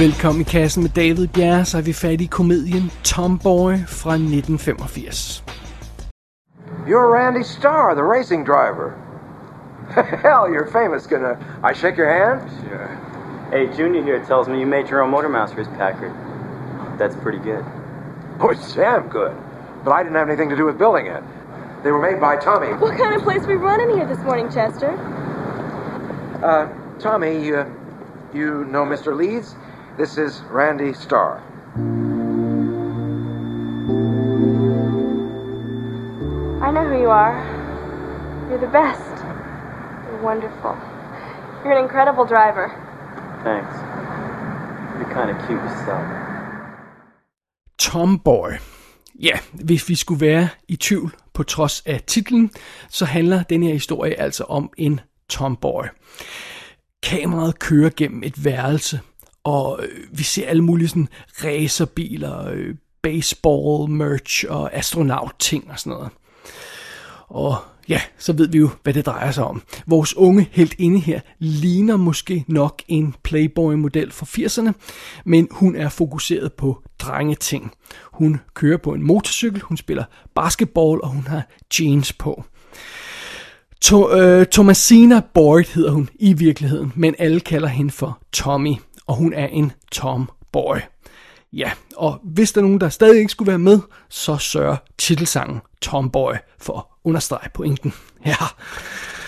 [0.00, 5.44] Velkommen i kassen med David Bjerre, så er vi fat i komedien Tomboy fra 1985.
[6.88, 8.88] You're Randy Starr, the racing driver.
[10.24, 11.06] Hell, you're famous.
[11.06, 11.34] Gonna
[11.70, 12.38] I shake your hand?
[12.62, 12.88] Sure.
[13.52, 16.14] Hey, Junior here tells me you made your own motor mouse for his Packard.
[16.98, 17.64] That's pretty good.
[18.40, 19.36] Oh, it's damn good.
[19.84, 21.22] But I didn't have anything to do with building it.
[21.82, 22.72] They were made by Tommy.
[22.84, 24.92] What kind of place we running here this morning, Chester?
[26.42, 26.64] Uh,
[26.98, 27.66] Tommy, uh,
[28.32, 29.14] you know Mr.
[29.14, 29.56] Leeds?
[30.00, 31.42] This is Randy Starr.
[36.66, 37.36] I know who you are.
[38.48, 39.24] You're the best.
[40.06, 40.74] You're wonderful.
[41.62, 42.66] You're an incredible driver.
[43.44, 43.74] Thanks.
[44.96, 46.04] You're kind of cute yourself.
[47.78, 48.50] Tomboy.
[49.18, 52.50] Ja, hvis vi skulle være i tvivl på trods af titlen,
[52.88, 55.84] så handler den her historie altså om en tomboy.
[57.02, 59.00] Kameraet kører gennem et værelse,
[59.44, 61.08] og øh, vi ser alle mulige sådan
[61.44, 66.10] racerbiler, øh, baseball, merch og astronaut-ting og sådan noget.
[67.28, 67.56] Og
[67.88, 69.62] ja, så ved vi jo, hvad det drejer sig om.
[69.86, 74.72] Vores unge helt inde her ligner måske nok en Playboy-model fra 80'erne,
[75.24, 77.72] men hun er fokuseret på drengeting.
[78.12, 81.42] Hun kører på en motorcykel, hun spiller basketball, og hun har
[81.80, 82.44] jeans på.
[83.80, 88.74] To, øh, Thomasina Boyd hedder hun i virkeligheden, men alle kalder hende for Tommy,
[89.10, 90.76] og hun er en tomboy.
[91.52, 95.60] Ja, og hvis der er nogen, der stadig ikke skulle være med, så sørger titelsangen
[95.82, 97.92] Tomboy for at understrege pointen.
[98.26, 98.34] Ja,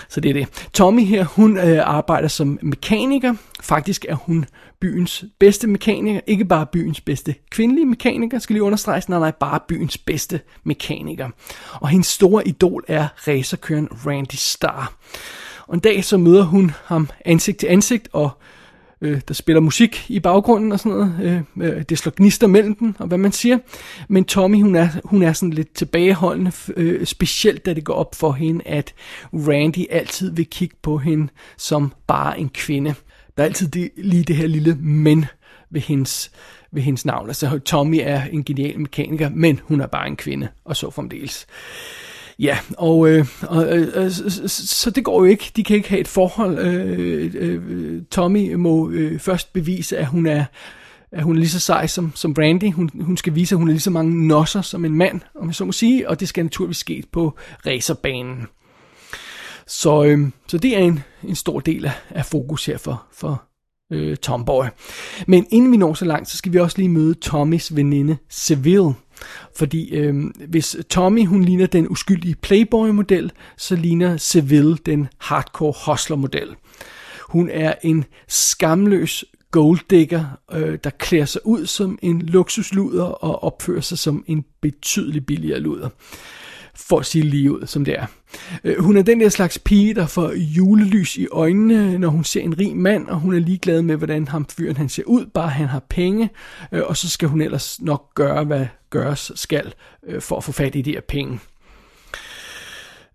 [0.09, 0.69] så det er det.
[0.73, 3.35] Tommy her, hun øh, arbejder som mekaniker.
[3.61, 4.45] Faktisk er hun
[4.81, 6.19] byens bedste mekaniker.
[6.27, 9.09] Ikke bare byens bedste kvindelige mekaniker, skal lige understreges.
[9.09, 11.29] Nej, nej, bare byens bedste mekaniker.
[11.73, 14.93] Og hendes store idol er racerkøren Randy Starr.
[15.67, 18.29] Og en dag så møder hun ham ansigt til ansigt, og
[19.03, 21.45] øh, der spiller musik i baggrunden og sådan noget.
[21.57, 23.57] Øh, øh, det slår gnister mellem dem, og hvad man siger.
[24.09, 28.15] Men Tommy, hun er, hun er sådan lidt tilbageholdende, øh, specielt da det går op
[28.15, 28.93] for hende, at
[29.33, 31.27] Randy altid vil kigge på hende
[31.57, 32.93] som bare en kvinde.
[33.37, 35.25] Der er altid det, lige det her lille men
[35.69, 36.31] ved hendes,
[36.71, 37.27] ved hendes navn.
[37.27, 41.47] Altså Tommy er en genial mekaniker, men hun er bare en kvinde, og så fremdeles.
[42.39, 45.51] Ja, og, øh, og øh, så, så det går jo ikke.
[45.55, 46.59] De kan ikke have et forhold.
[46.59, 50.45] Øh, øh, Tommy må øh, først bevise, at hun er
[51.11, 52.73] at hun er lige så sej som, som Brandy.
[52.73, 55.47] Hun, hun skal vise, at hun er lige så mange nosser som en mand, om
[55.47, 58.47] jeg så må sige, og det skal naturligvis ske på racerbanen.
[59.67, 63.43] Så, øh, så det er en, en stor del af, af fokus her for, for
[63.91, 64.65] øh, Tomboy.
[65.27, 68.93] Men inden vi når så langt, så skal vi også lige møde Tommys veninde Seville.
[69.55, 76.55] Fordi øh, hvis Tommy hun ligner den uskyldige Playboy-model, så ligner Seville den hardcore hustler-model.
[77.29, 83.81] Hun er en skamløs golddigger, øh, der klæder sig ud som en luksusluder og opfører
[83.81, 85.89] sig som en betydelig billigere luder
[86.75, 88.05] for at sige lige ud, som det er.
[88.63, 92.41] Øh, hun er den der slags pige, der får julelys i øjnene, når hun ser
[92.41, 95.49] en rig mand, og hun er ligeglad med, hvordan ham fyren han ser ud, bare
[95.49, 96.29] han har penge,
[96.71, 99.73] øh, og så skal hun ellers nok gøre, hvad gøres skal,
[100.07, 101.39] øh, for at få fat i de her penge.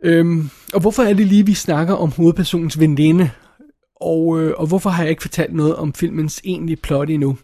[0.04, 3.30] Øhm, og hvorfor er det lige, vi snakker om hovedpersonens veninde?
[4.00, 7.38] Og, øh, og hvorfor har jeg ikke fortalt noget om filmens egentlige plot endnu?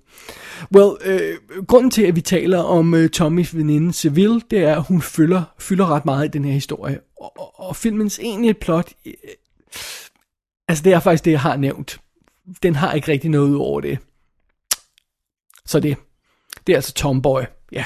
[0.76, 4.82] Well, øh, grunden til, at vi taler om øh, Tommys veninde Seville, det er, at
[4.82, 7.00] hun fylder, fylder ret meget i den her historie.
[7.20, 9.12] Og, og, og filmens egentlige plot, øh,
[10.68, 12.00] altså det er faktisk det, jeg har nævnt.
[12.62, 13.98] Den har ikke rigtig noget ud over det.
[15.66, 15.96] Så det,
[16.66, 17.84] det er altså Tomboy, ja,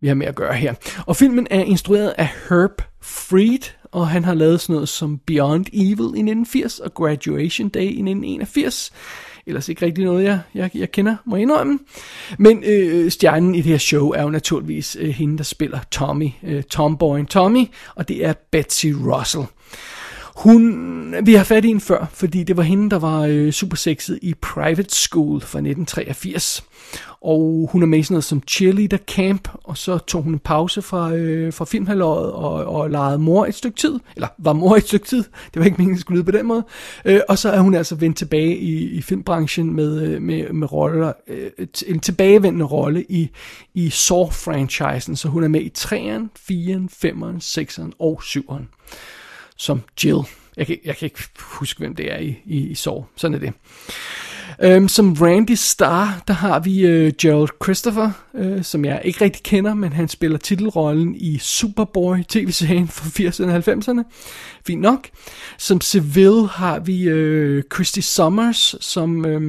[0.00, 0.74] vi har med at gøre her.
[1.06, 5.66] Og filmen er instrueret af Herb Freed, og han har lavet sådan noget som Beyond
[5.72, 8.92] Evil i 1980 og Graduation Day i 1981.
[9.46, 11.78] Ellers ikke rigtig noget, jeg, jeg, jeg kender, må jeg indrømme.
[12.38, 16.28] Men øh, stjernen i det her show er jo naturligvis øh, hende, der spiller Tommy,
[16.42, 19.44] øh, Tomboy Tommy, og det er Betsy Russell.
[20.36, 23.76] Hun, vi har fat i hende før, fordi det var hende, der var øh, super
[23.76, 26.64] sexet i Private School fra 1983.
[27.20, 30.38] Og hun er med i sådan noget som cheerleader camp, og så tog hun en
[30.38, 33.98] pause fra, øh, fra filmhalvåret og, og legede mor et stykke tid.
[34.14, 35.24] Eller var mor et stykke tid.
[35.54, 36.64] Det var ikke meningen, at skulle lyde på den måde.
[37.04, 40.72] Øh, og så er hun altså vendt tilbage i, i filmbranchen med, øh, med, med
[40.72, 41.50] roller, øh,
[41.86, 43.30] en tilbagevendende rolle i,
[43.74, 45.16] i Saw-franchisen.
[45.16, 48.64] Så hun er med i 3'eren, 4'eren, 5'eren, 6'eren og 7'eren.
[49.56, 50.18] Som Jill.
[50.56, 53.04] Jeg kan, jeg kan ikke huske, hvem det er i, i, i Saw.
[53.16, 53.52] Sådan er det.
[54.62, 59.42] Øhm, som Randy Starr, der har vi øh, Gerald Christopher, øh, som jeg ikke rigtig
[59.42, 64.02] kender, men han spiller titelrollen i Superboy tv-serien fra 80'erne og 90'erne.
[64.66, 65.08] Fint nok.
[65.58, 69.42] Som Seville har vi øh, Christy Summers, som øh,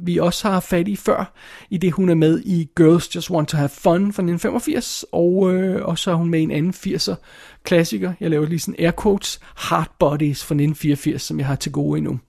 [0.00, 1.32] vi også har fat i før,
[1.70, 5.54] i det hun er med i Girls Just Want to Have Fun fra 1985, og,
[5.54, 7.14] øh, og så er hun med i en anden 80'er
[7.64, 11.72] klassiker, jeg laver lige sådan air quotes, Hard Bodies fra 1984, som jeg har til
[11.72, 12.20] gode endnu.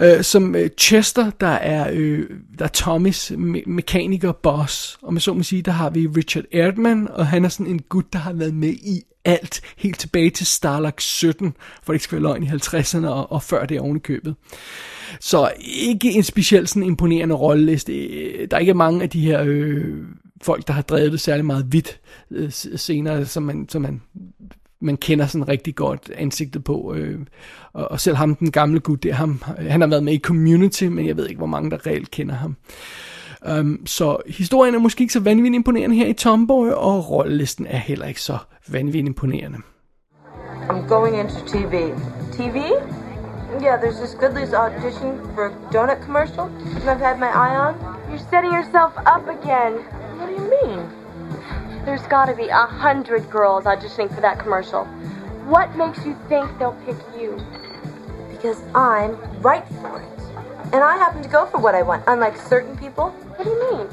[0.00, 2.28] Øh, som øh, Chester, der er, øh,
[2.58, 4.98] der er Tommys me- mekaniker boss.
[5.02, 7.82] Og med så må sige, der har vi Richard Erdman, og han er sådan en
[7.82, 12.04] gut, der har været med i alt, helt tilbage til Starlock 17, for det ikke
[12.04, 14.34] skal være løgn i 50'erne og, og før det oven i købet.
[15.20, 18.06] Så ikke en specielt sådan imponerende rolleliste.
[18.06, 19.98] Øh, der er ikke mange af de her øh,
[20.42, 22.00] folk, der har drevet det særlig meget vidt
[22.30, 24.02] øh, senere, som man, som man
[24.82, 26.94] man kender sådan rigtig godt ansigtet på.
[26.96, 27.20] Øh,
[27.72, 30.84] og, og selv ham, den gamle gut, det ham, han har været med i Community,
[30.84, 32.56] men jeg ved ikke, hvor mange der reelt kender ham.
[33.58, 37.76] Um, så historien er måske ikke så vanvittigt imponerende her i Tomboy, og rollelisten er
[37.76, 38.38] heller ikke så
[38.68, 39.58] vanvittigt imponerende.
[40.68, 41.92] I'm going into TV.
[42.32, 42.56] TV?
[43.60, 46.44] Yeah, there's this Goodly's audition for a donut commercial,
[46.80, 47.74] and I've had my eye on.
[48.10, 50.01] You're setting yourself up again.
[51.84, 54.84] There's gotta be a hundred girls auditioning for that commercial.
[55.46, 57.40] What makes you think they'll pick you?
[58.30, 60.08] Because I'm right for it.
[60.72, 63.10] And I happen to go for what I want, unlike certain people.
[63.10, 63.88] What do you mean?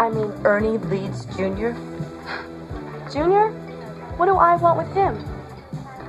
[0.00, 1.72] I mean, Ernie Leeds Jr.
[3.12, 3.50] Junior?
[4.16, 5.22] What do I want with him?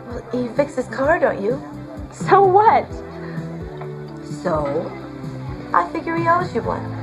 [0.08, 1.62] Well, you fix his car, don't you?
[2.12, 2.90] So what?
[4.42, 4.90] So,
[5.74, 6.95] I figure he owes you one.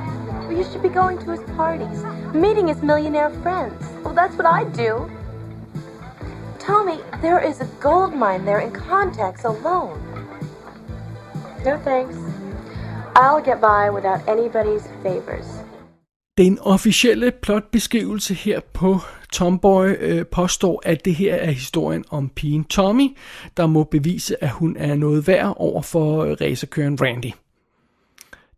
[0.53, 2.05] Well, you should be going to his parties,
[2.35, 3.83] meeting his millionaire friends.
[4.05, 5.11] Well, that's what I do.
[6.59, 9.99] Tommy, there is a gold mine there in contacts alone.
[11.65, 12.17] No thanks.
[13.17, 15.47] I'll get by without anybody's favors.
[16.39, 18.99] Den officielle plotbeskrivelse her på
[19.33, 23.17] Tomboy øh, påstår, at det her er historien om pigen Tommy,
[23.57, 27.33] der må bevise, at hun er noget værd over for racerkøren Randy.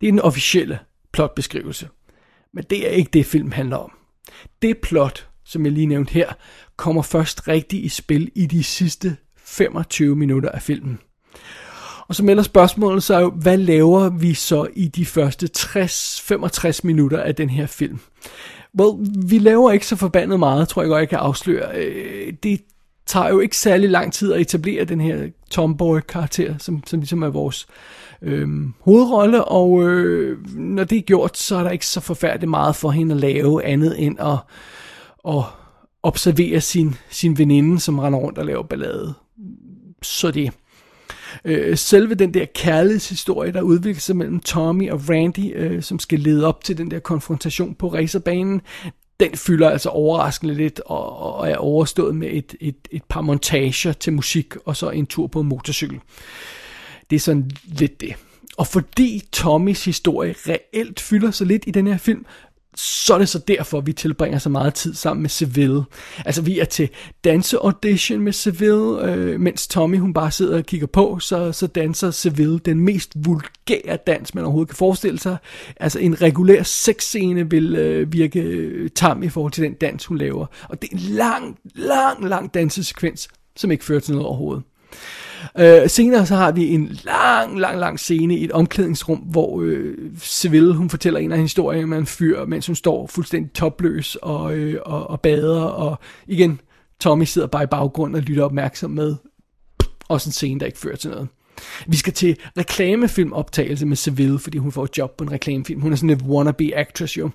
[0.01, 0.79] Det er den officielle
[1.15, 1.89] plotbeskrivelse.
[2.53, 3.91] Men det er ikke det, film handler om.
[4.61, 6.33] Det plot, som jeg lige nævnte her,
[6.77, 10.99] kommer først rigtig i spil i de sidste 25 minutter af filmen.
[12.07, 17.21] Og så melder spørgsmålet sig jo, hvad laver vi så i de første 60-65 minutter
[17.21, 17.99] af den her film?
[18.79, 21.77] Well, vi laver ikke så forbandet meget, tror jeg godt, jeg kan afsløre.
[21.77, 22.61] Øh, det
[23.05, 27.29] tager jo ikke særlig lang tid at etablere den her tomboy-karakter, som, som ligesom er
[27.29, 27.67] vores
[28.21, 28.47] øh,
[28.79, 32.89] hovedrolle, og øh, når det er gjort, så er der ikke så forfærdeligt meget for
[32.89, 34.37] hende at lave andet end at,
[35.27, 35.43] at
[36.03, 39.13] observere sin, sin veninde, som render rundt og laver ballade.
[40.01, 40.51] Så det
[41.45, 46.19] øh, selve den der kærlighedshistorie, der udvikler sig mellem Tommy og Randy, øh, som skal
[46.19, 48.61] lede op til den der konfrontation på racerbanen,
[49.19, 53.93] den fylder altså overraskende lidt og, og er overstået med et, et, et par montager
[53.93, 55.99] til musik og så en tur på en motorcykel.
[57.09, 58.15] Det er sådan lidt det.
[58.57, 62.25] Og fordi Tommys historie reelt fylder så lidt i den her film,
[62.77, 65.83] så er det så derfor, vi tilbringer så meget tid sammen med Seville.
[66.25, 66.89] Altså, vi er til
[67.23, 72.11] danseaudition med Seville, øh, mens Tommy hun bare sidder og kigger på, så, så danser
[72.11, 75.37] Seville den mest vulgære dans, man overhovedet kan forestille sig.
[75.79, 80.17] Altså, en regulær sexscene vil øh, virke øh, tam i forhold til den dans, hun
[80.17, 80.45] laver.
[80.69, 84.63] Og det er en lang, lang, lang dansesekvens, som ikke fører til noget overhovedet.
[85.57, 89.97] Øh, senere så har vi en lang, lang, lang scene i et omklædningsrum, hvor øh,
[90.19, 94.55] Seville, hun fortæller en af historier med en fyr, mens hun står fuldstændig topløs og,
[94.55, 96.61] øh, og, og bader, og igen,
[96.99, 99.15] Tommy sidder bare i baggrunden og lytter opmærksom med.
[100.07, 101.27] Også en scene, der ikke fører til noget.
[101.87, 105.81] Vi skal til reklamefilmoptagelse med Seville, fordi hun får et job på en reklamefilm.
[105.81, 107.29] Hun er sådan en wannabe actress jo.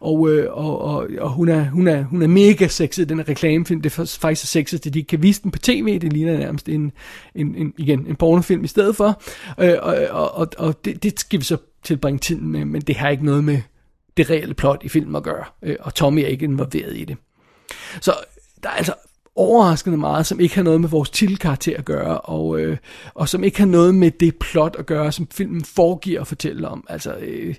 [0.00, 3.28] Og, øh, og, og, og hun, er, hun, er, hun er mega sexet, den her
[3.28, 3.80] reklamefilm.
[3.80, 5.98] Det er faktisk så sexet, at de kan vise den på tv.
[5.98, 6.92] Det ligner nærmest en,
[7.34, 9.22] en, en, igen, en pornofilm i stedet for.
[9.60, 12.96] Øh, og og, og, og det, det skal vi så tilbringe tiden med, men det
[12.96, 13.60] har ikke noget med
[14.16, 15.44] det reelle plot i filmen at gøre.
[15.62, 17.16] Øh, og Tommy er ikke involveret i det.
[18.00, 18.14] Så
[18.62, 18.94] der er altså
[19.36, 22.76] overraskende meget, som ikke har noget med vores titelkarakter at gøre, og, øh,
[23.14, 26.68] og som ikke har noget med det plot at gøre, som filmen foregiver at fortælle
[26.68, 26.86] om.
[26.88, 27.54] Altså, øh,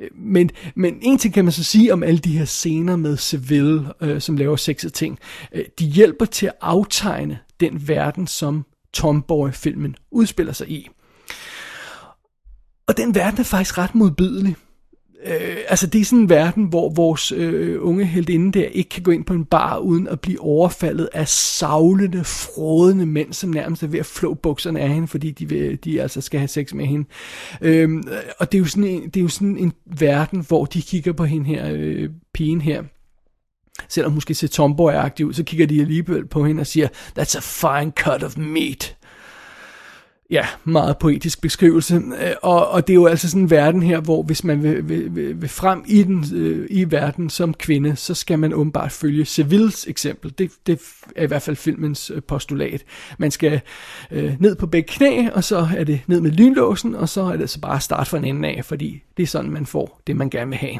[0.00, 3.16] øh, men, men en ting kan man så sige om alle de her scener med
[3.16, 5.18] Seville, øh, som laver sexede ting.
[5.52, 10.88] Øh, de hjælper til at aftegne den verden, som Tomboy-filmen udspiller sig i.
[12.86, 14.56] Og den verden er faktisk ret modbydelig
[15.26, 19.02] øh, altså det er sådan en verden, hvor vores øh, unge heldinde der ikke kan
[19.02, 23.82] gå ind på en bar uden at blive overfaldet af savlende, frådende mænd, som nærmest
[23.82, 26.72] er ved at flå bukserne af hende, fordi de, vil, de altså skal have sex
[26.72, 27.08] med hende.
[27.60, 28.02] Øh,
[28.38, 31.12] og det er, jo sådan en, det er jo sådan en verden, hvor de kigger
[31.12, 32.82] på hende her, øh, pigen her,
[33.88, 34.92] selvom hun skal se tomboy
[35.24, 38.96] ud, så kigger de alligevel på hende og siger, that's a fine cut of meat
[40.30, 41.94] ja, meget poetisk beskrivelse.
[41.94, 44.88] Øh, og, og det er jo altså sådan en verden her, hvor hvis man vil,
[44.88, 49.22] vil, vil, frem i, den, øh, i verden som kvinde, så skal man åbenbart følge
[49.22, 50.34] Seville's eksempel.
[50.38, 50.80] Det, det
[51.16, 52.84] er i hvert fald filmens øh, postulat.
[53.18, 53.60] Man skal
[54.10, 57.36] øh, ned på begge knæ, og så er det ned med lynlåsen, og så er
[57.36, 60.00] det så bare at starte fra en ende af, fordi det er sådan, man får
[60.06, 60.78] det, man gerne vil have.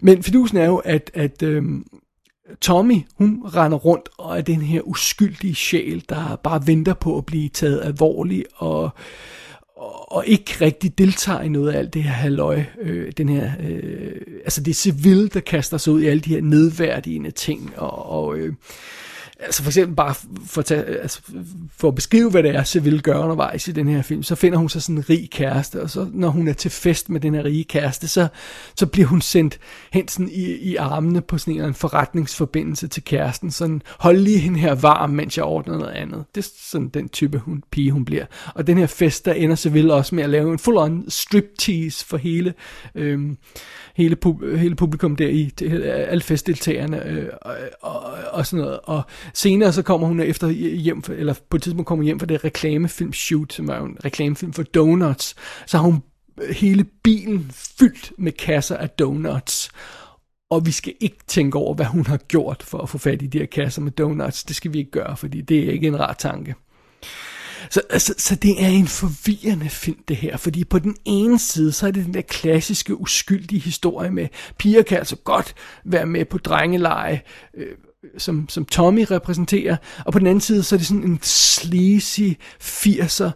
[0.00, 1.62] Men fidusen er jo, at, at øh,
[2.60, 7.26] Tommy, hun render rundt og er den her uskyldige sjæl, der bare venter på at
[7.26, 8.90] blive taget alvorligt og,
[10.08, 12.64] og, ikke rigtig deltager i noget af alt det her halløj.
[12.80, 16.30] Øh, den her, øh, altså det er civil, der kaster sig ud i alle de
[16.30, 18.54] her nedværdigende ting og, og øh,
[19.40, 20.14] Altså for eksempel bare
[20.46, 21.20] for at, tage, altså
[21.76, 24.58] for at beskrive, hvad det er, Seville gør undervejs i den her film, så finder
[24.58, 27.34] hun sig sådan en rig kæreste, og så når hun er til fest med den
[27.34, 28.28] her rige kæreste, så,
[28.76, 29.58] så bliver hun sendt
[29.92, 34.58] hen sådan i, i armene på sådan en forretningsforbindelse til kæresten, sådan hold lige hende
[34.58, 36.24] her varm, mens jeg ordner noget andet.
[36.34, 38.24] Det er sådan den type hun, pige, hun bliver.
[38.54, 42.16] Og den her fest, der ender Seville også med at lave en full-on striptease for
[42.16, 42.54] hele,
[42.94, 43.36] øhm,
[43.96, 45.52] hele, pub, hele publikum der i,
[45.84, 48.80] alle festdeltagerne øh, og, og, og sådan noget.
[48.84, 49.02] Og
[49.34, 52.26] senere så kommer hun efter hjem, for, eller på et tidspunkt kommer hun hjem for
[52.26, 55.34] det reklamefilm Shoot, som er en reklamefilm for donuts.
[55.66, 56.02] Så har hun
[56.42, 59.70] øh, hele bilen fyldt med kasser af donuts.
[60.50, 63.26] Og vi skal ikke tænke over, hvad hun har gjort for at få fat i
[63.26, 64.44] de her kasser med donuts.
[64.44, 66.54] Det skal vi ikke gøre, fordi det er ikke en rar tanke.
[67.70, 70.36] Så, så, så det er en forvirrende film, det her.
[70.36, 74.28] Fordi på den ene side, så er det den der klassiske, uskyldige historie med,
[74.58, 75.54] piger kan altså godt
[75.84, 77.20] være med på drengeleje,
[77.54, 77.66] øh,
[78.18, 79.76] som, som Tommy repræsenterer.
[80.04, 82.30] Og på den anden side, så er det sådan en sleazy
[82.62, 83.30] 80'er,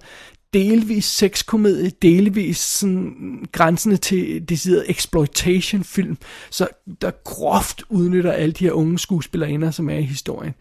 [0.52, 6.16] delvis sexkomedie, delvis sådan grænsende til decideret exploitation film,
[6.50, 6.68] så
[7.00, 10.54] der groft udnytter alle de her unge skuespillerinder, som er i historien.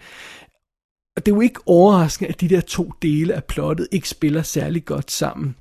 [1.15, 4.41] Og det er jo ikke overraskende, at de der to dele af plottet ikke spiller
[4.41, 5.55] særlig godt sammen.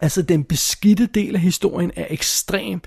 [0.00, 2.80] Altså den beskidte del af historien er ekstrem.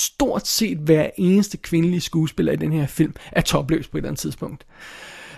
[0.00, 4.08] Stort set hver eneste kvindelige skuespiller i den her film er topløs på et eller
[4.08, 4.66] andet tidspunkt.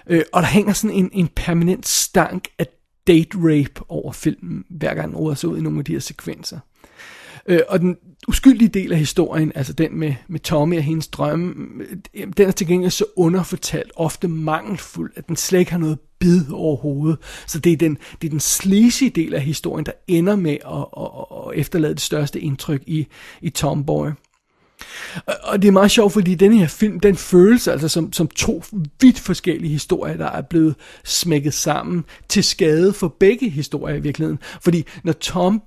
[0.07, 2.67] Øh, og der hænger sådan en, en permanent stank af
[3.07, 6.01] date rape over filmen, hver gang den råder sig ud i nogle af de her
[6.01, 6.59] sekvenser.
[7.47, 7.97] Øh, og den
[8.29, 11.55] uskyldige del af historien, altså den med, med Tommy og hendes drømme,
[12.15, 15.99] øh, den er til gengæld så underfortalt, ofte mangelfuld, at den slet ikke har noget
[16.19, 17.19] bid overhovedet.
[17.47, 20.87] Så det er den, det er den sleazy del af historien, der ender med at,
[20.97, 23.07] at, at efterlade det største indtryk i,
[23.41, 24.09] i Tomboy.
[25.43, 28.63] Og det er meget sjovt, fordi den her film, den føles altså som, som to
[29.01, 30.75] vidt forskellige historier, der er blevet
[31.05, 34.39] smækket sammen til skade for begge historier i virkeligheden.
[34.61, 35.63] Fordi når Tom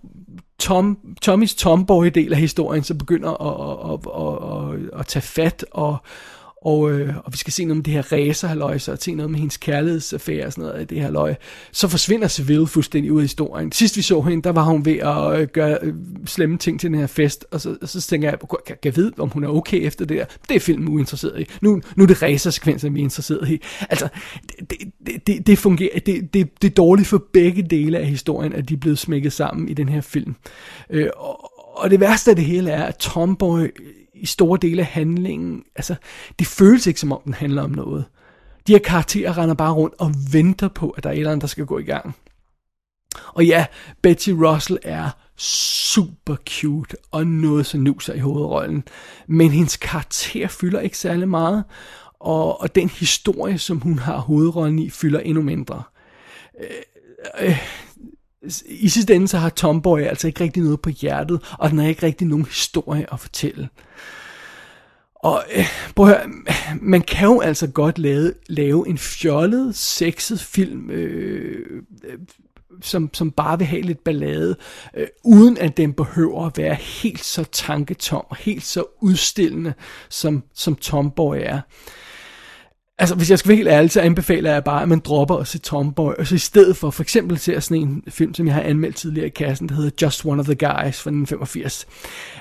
[0.59, 5.97] Tom, Tommys tomboy-del af historien så begynder at, at, at, at, at tage fat og,
[6.65, 9.39] og, øh, og vi skal se noget om det her racerhaløj, så se noget med
[9.39, 11.35] hendes kærlighedsaffære og sådan noget af det her løg,
[11.71, 13.71] så forsvinder Seville fuldstændig ud af historien.
[13.71, 15.93] Sidst vi så hende, der var hun ved at øh, gøre øh,
[16.25, 18.95] slemme ting til den her fest, og så, og så tænker jeg, kan, kan jeg
[18.95, 20.25] vide, om hun er okay efter det der?
[20.49, 21.45] Det er filmen uinteresseret i.
[21.61, 23.61] Nu, nu er det racersekvenser, vi er interesseret i.
[23.89, 24.07] Altså,
[24.59, 28.53] det, det, det, det fungerer, det, det, det er dårligt for begge dele af historien,
[28.53, 30.35] at de er blevet smækket sammen i den her film.
[30.89, 33.67] Øh, og, og det værste af det hele er, at Tomboy
[34.15, 35.95] i store dele af handlingen, altså,
[36.39, 38.05] det føles ikke som om den handler om noget.
[38.67, 41.41] De her karakterer render bare rundt og venter på, at der er et eller andet,
[41.41, 42.15] der skal gå i gang.
[43.27, 43.65] Og ja,
[44.01, 48.83] Betty Russell er super cute og noget så nuser i hovedrollen.
[49.27, 51.63] Men hendes karakter fylder ikke særlig meget,
[52.19, 55.83] og, og den historie, som hun har hovedrollen i, fylder endnu mindre.
[56.61, 57.59] Øh, øh,
[58.65, 61.87] i sidste ende så har Tomboy altså ikke rigtig noget på hjertet, og den har
[61.87, 63.69] ikke rigtig nogen historie at fortælle.
[65.15, 66.29] Og øh, prøv at høre,
[66.81, 72.17] man kan jo altså godt lave, lave en fjollet, sexet film, øh, øh,
[72.81, 74.55] som, som bare vil have lidt ballade,
[74.97, 79.73] øh, uden at den behøver at være helt så tanketom og helt så udstillende,
[80.09, 81.61] som, som Tomboy er.
[82.97, 85.47] Altså, hvis jeg skal være helt ærlig, så anbefaler jeg bare, at man dropper at
[85.47, 88.55] se Tomboy, og så i stedet for for eksempel se sådan en film, som jeg
[88.55, 91.87] har anmeldt tidligere i kassen, der hedder Just One of the Guys fra 1985.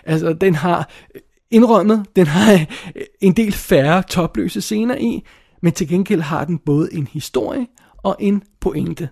[0.04, 1.20] Altså, den har øh,
[1.50, 2.52] Indrømmet, den har
[2.96, 5.25] øh, en del færre topløse scener i,
[5.62, 9.08] men til gengæld har den både en historie og en pointe.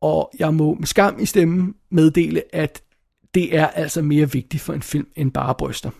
[0.00, 2.82] Og jeg må med skam i stemmen meddele, at
[3.34, 5.90] det er altså mere vigtigt for en film end bare bryster.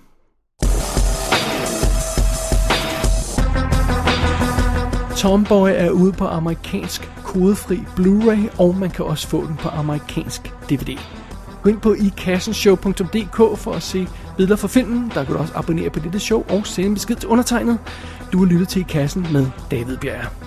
[5.20, 10.52] Tomboy er ude på amerikansk kodefri Blu-ray, og man kan også få den på amerikansk
[10.70, 10.98] DVD.
[11.62, 15.12] Gå ind på ikassenshow.dk for at se billeder fra filmen.
[15.14, 17.78] Der kan du også abonnere på dette show og sende en besked til undertegnet.
[18.32, 20.39] Du har lyttet til I Kassen med David Bjerg.